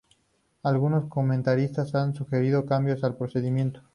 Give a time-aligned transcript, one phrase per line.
[0.63, 3.83] Algunos comentaristas han sugerido cambios al procedimiento.